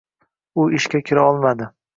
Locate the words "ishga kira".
0.79-1.29